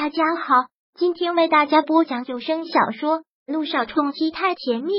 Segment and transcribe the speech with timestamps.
[0.00, 0.54] 大家好，
[0.94, 4.92] 今天为大家播讲有声小说《路上冲击太甜蜜》。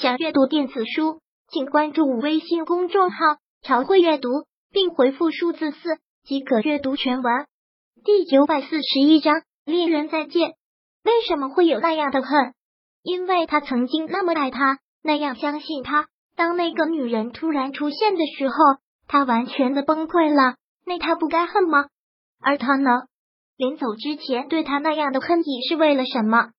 [0.00, 3.18] 想阅读电子书，请关注微信公众号
[3.60, 4.30] “朝会阅读”，
[4.72, 7.46] 并回复数字四即可阅读全文。
[8.02, 10.54] 第九百四十一章：恋人再见。
[11.04, 12.54] 为什么会有那样的恨？
[13.02, 16.06] 因为他曾经那么爱他，那样相信他。
[16.34, 18.54] 当那个女人突然出现的时候，
[19.06, 20.54] 他完全的崩溃了。
[20.86, 21.88] 那他不该恨吗？
[22.40, 23.02] 而他呢？
[23.56, 26.50] 临走之前对他那样的恨意是为了什么？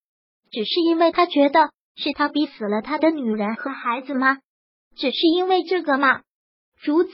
[0.52, 4.38] 只是因为他觉得是他逼死了他的女人和孩子吗？
[4.96, 6.22] 只是因为这个吗？
[6.82, 7.12] 如此，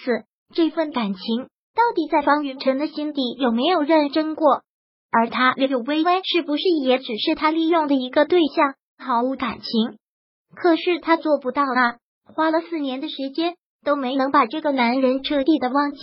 [0.54, 4.62] 这份感情到底在方云晨的心底有没有认真过？
[5.12, 9.98] 而他柳微微是不是也只是他利用的一个对象，毫无感情？
[10.56, 11.98] 可是他做不到啊！
[12.34, 16.00] 花了四年的时间都没能把这个男人彻底的忘记。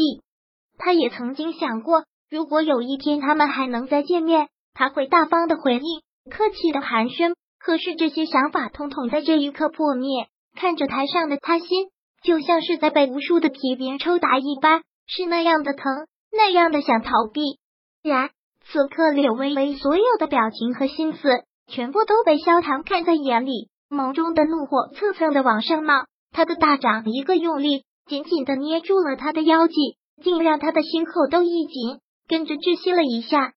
[0.76, 2.04] 他也曾经想过。
[2.30, 7.34] 如果有一天他们还能再见面，他会大方的回应，客气的寒暄。
[7.58, 10.28] 可是这些想法统统在这一刻破灭。
[10.56, 11.88] 看着台上的他，心
[12.22, 17.58] 就像是在被无数的皮鞭抽打一般，是那样的疼，那样的想逃避。
[18.02, 18.30] 然
[18.64, 21.28] 此刻，柳微微所有的表情和心思，
[21.66, 26.04] 全部都被萧唐看在眼里，眸中的怒火蹭蹭的往上冒。
[26.32, 32.00] 他的大掌一个用力，紧紧的捏住了他的腰际，竟让他的心口都一紧。
[32.30, 33.54] 跟着窒息了一下，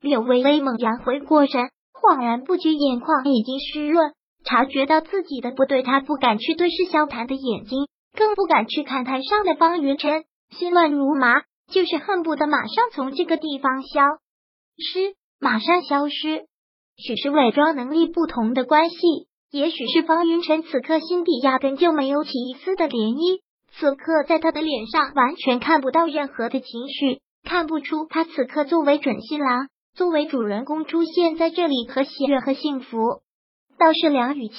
[0.00, 4.12] 柳微微猛然回过神，恍然不觉眼眶已经湿润，
[4.44, 10.22] 察觉到自己的不对，他不敢去对视萧谈的眼睛，更不敢去看台上的方云晨，
[10.56, 14.00] 心乱如麻，就是恨不得马上从这个地方消
[14.78, 16.44] 失，马上消失。
[16.96, 18.96] 许是伪装能力不同的关系，
[19.50, 23.40] 也许是方云晨此刻心底压根就没有起一丝的涟漪，
[23.72, 27.20] 此刻在他的脸上完全看不到任何的情绪。
[27.44, 32.98] 看不出他此刻作为准新郎，作为主人公出现在这里和喜悦和幸福。
[33.78, 34.56] 倒是梁雨琪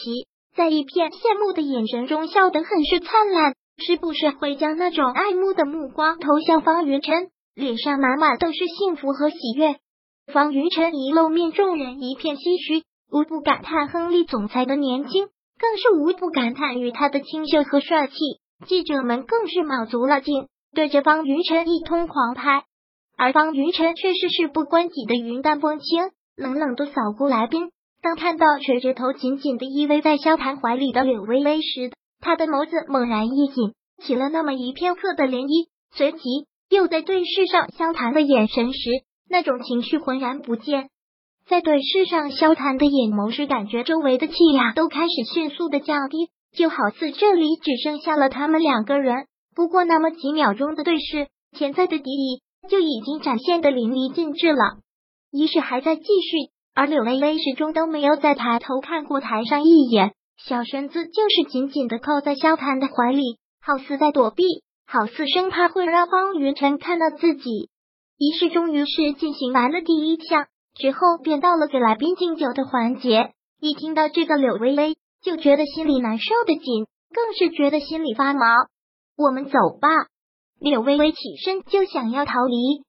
[0.55, 9.77] 在一片羡慕的眼神中笑得很是灿烂，时不时会将那种爱慕的目光投向方云晨，脸上满满都是幸福和喜悦。
[10.31, 15.27] 方云晨一露面，众人一片唏嘘，无不感叹亨利总裁的年轻，
[15.59, 18.13] 更是无不感叹于他的清秀和帅气。
[18.67, 22.63] 记者们更是卯足了劲，对着方云晨一通狂拍。
[23.17, 27.69] 而方云晨却是事不关己的云淡风轻，冷冷的扫过来宾。
[28.01, 33.73] 当看到垂着头紧紧的依偎在萧谈怀里的柳微微时，他的眸子猛然一紧，
[34.03, 35.69] 起了那么一片刻的涟漪。
[35.95, 36.19] 随即
[36.69, 38.89] 又在对视上萧谈的眼神时，
[39.29, 40.89] 那种情绪浑然不见。
[41.47, 49.27] 在对视上萧谈的眼眸时，感觉周围的气压都开始迅速的降低，就好似这里只剩下了他们两个人。
[49.55, 52.41] 不过那么几秒钟的对视，潜在的敌意。
[52.69, 54.77] 就已经展现的淋漓尽致了。
[55.31, 64.43] 仪式还在继续，而柳微微始终都没有再抬头看过台上一眼，小身子就是紧紧的靠在萧谈的怀里，好似在躲避，
[64.85, 67.69] 好似生怕会让方云晨看到自己。
[68.17, 73.31] 仪式终于是进行完了第一项之后，便到了给来宾敬酒的环节。
[73.59, 78.45] 一听到这个，柳微微就觉得心里难受的紧，更是觉得心里发毛。
[79.17, 79.89] 我们走吧。
[80.63, 82.85] 柳微微起身就想要逃离，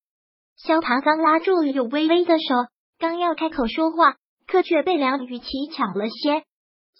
[0.56, 2.54] 萧唐刚拉住柳微微的手，
[3.00, 4.14] 刚要开口说话，
[4.46, 6.44] 可却被梁雨琪抢了先。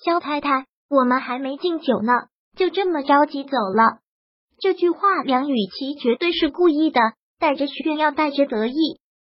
[0.05, 2.13] 萧太太，我们还没敬酒呢，
[2.57, 4.01] 就这么着急走了？
[4.59, 7.01] 这句话梁雨琪绝对是故意的，
[7.39, 8.75] 带着炫耀，带着得意。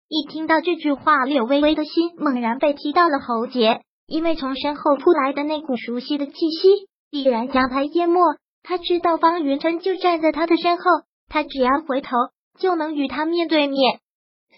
[0.08, 8.20] 一听到这句话，柳微微的心猛然被踢到了喉结，因为从身后扑来的那股熟悉的气息，已然将他淹没。
[8.62, 10.84] 他知道方云晨就站在他的身后。
[11.28, 12.10] 他只要回头，
[12.58, 14.00] 就能与他面对面。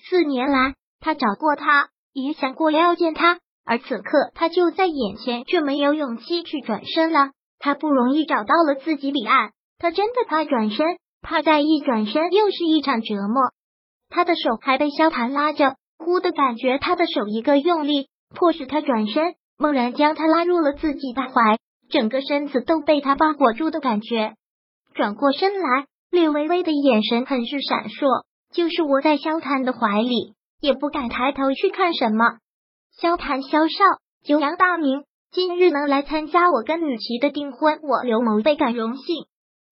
[0.09, 7.31] 四年来，他找过他，也想过要见他，而此刻他就在眼前，却没有勇气去转身了。
[7.59, 10.87] 他不容易找到了自己彼岸，他真的怕转身，
[11.21, 13.53] 怕再一转身又是一场折磨。
[14.09, 21.59] 他的手还被萧谈拉着，忽的感觉他的手一个用力，迫使他转身，猛然将他拉入了自己的怀，
[21.91, 24.35] 整个身子都被他包裹住的感觉。
[24.95, 25.87] 转过身来。
[26.11, 32.39] 略微微的眼神很是闪烁，就是窝在萧谈的怀里，也不敢抬头去看什么。
[32.99, 33.85] 萧谈萧少，
[34.25, 39.27] 久仰大名，今日能来参加我跟雨琪的订婚，我刘某倍感荣幸。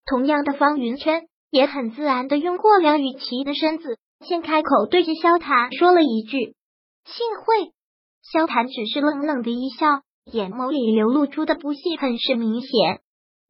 [0.04, 6.54] 同样的，方云琛也很自然的用过梁雨琪的身子，先开口对着萧谈说了一句
[7.04, 7.72] ：“幸会。”
[8.30, 13.00] 萧谈只是冷冷的一笑，眼眸里流露出的不屑很是明显。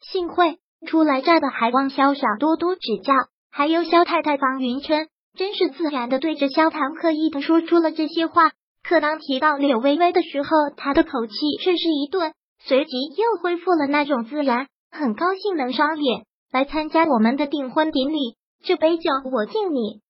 [0.01, 0.59] 幸会。
[0.87, 3.15] 初来这的还望萧少多多指教。
[3.51, 8.51] 还有萧太太方云琛，真是自然的对着萧唐刻意的说出了这些话。
[8.85, 18.37] 可当提到柳微微的时候，他的口气却是一顿，随即又恢复了那种自然，很高兴能赏脸来参加我们的订婚典礼。
[18.63, 20.03] 这杯酒我敬你。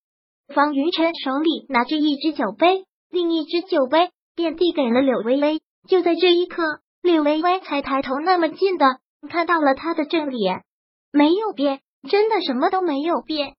[0.54, 5.60] 方云晨手里拿着一只酒杯，另一只酒杯便递给了柳微微。
[5.88, 6.62] 就在这一刻，
[7.00, 8.86] 柳微微才抬头那么近的
[9.26, 10.62] 看到了他的正脸，
[11.12, 13.54] 没有变，真的什么都没有变，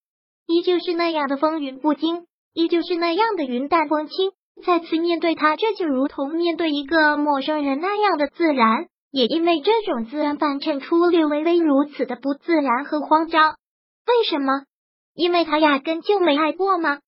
[0.45, 4.31] 依旧是那样的风云不惊，依旧是那样的云淡风轻。
[4.65, 8.87] 再次面对他，这就如同面对一个陌生人那样的自然。
[9.09, 13.55] 也因为这种自然，反衬出略微微如此的不自然和慌张。
[14.05, 14.63] 为什么？
[15.15, 16.99] 因为他压根就没爱过吗？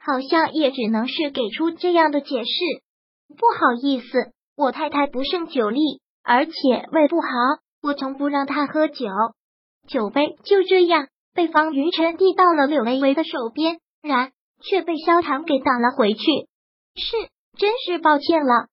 [0.00, 2.50] 好像也只能是给出这样的解释。
[3.36, 6.52] 不好意思，我太太不胜酒力，而且
[6.90, 7.28] 胃不好，
[7.82, 9.06] 我从不让他喝酒。
[9.88, 14.30] 酒杯就这样被方云晨递到了柳微微的手边，然
[14.62, 16.20] 却被萧唐给挡了回去。
[16.94, 17.16] 是，
[17.58, 18.66] 真是抱歉了。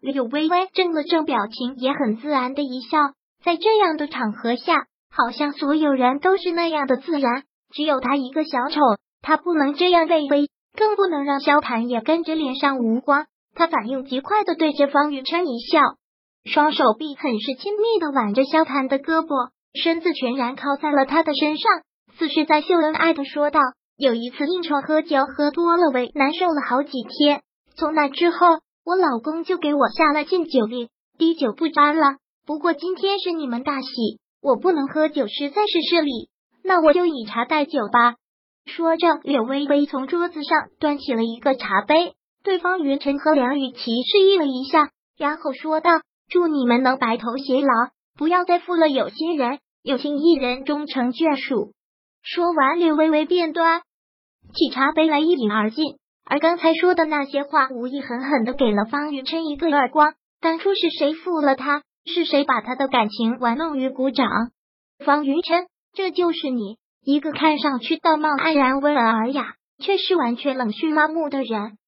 [0.00, 2.98] 柳微微正了正表情，也很自然的一笑。
[3.42, 7.44] 在这样的场合下，好像所有人都是那样的自然。
[7.72, 8.80] 只有他一个小丑，
[9.22, 13.26] 他不能这样卑微，更不能让萧谈也跟着脸上无光。
[13.54, 15.80] 他反应极快的对着方云琛一笑，
[16.44, 21.70] 双手臂很是亲密的挽着萧谈的胳膊，身子全然靠在了他的身上，
[22.18, 23.60] 似是在秀恩爱的说道
[23.98, 27.42] ：“有一次应酬喝酒喝多了，胃难受了好几天。
[27.76, 28.46] 从那之后，
[28.84, 30.88] 我老公就给我下了禁酒令，
[31.18, 32.16] 滴酒不沾了。
[32.46, 33.88] 不过今天是你们大喜，
[34.42, 36.30] 我不能喝酒，实在是失礼。”
[36.64, 38.16] 那我就以茶代酒吧。
[38.66, 42.14] 说着，柳微微从桌子上端起了一个茶杯，
[42.44, 45.90] 对方云晨和梁雨琪示意了一下，然后说道
[46.30, 51.72] ：“祝你们能白头偕老，不要再负了有心人，有情一人终成眷属。”
[52.22, 53.82] 说完，柳微微便端
[54.54, 55.96] 起茶杯来一饮而尽。
[56.24, 60.14] 而刚才说的那些话，无意狠狠的给了方云琛一个耳光。
[60.40, 61.82] 当初是谁负了他？
[62.06, 64.26] 是谁把他的感情玩弄于股掌？
[65.04, 65.66] 方云琛。
[65.92, 71.78] 这就是你一个看上去道貌岸然、温文尔雅，却是完全冷血麻木的人。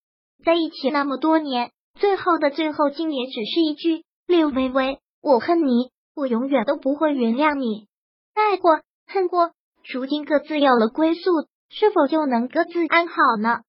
[0.44, 7.88] 在一起那么多年，最后的最后，竟也只是一句“六微微，我恨你，我永远都不会原谅你。”
[8.34, 9.52] 爱过，恨过，
[9.92, 11.20] 如今各自有了归宿，
[11.68, 13.60] 是否就能各自安好呢？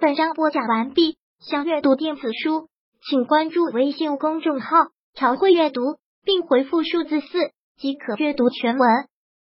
[0.00, 1.16] 本章播讲完毕。
[1.38, 2.68] 想阅读电子书，
[3.08, 5.80] 请关注微信公众号“朝会阅读”，
[6.22, 7.28] 并回复数字四
[7.78, 8.88] 即可阅读全文。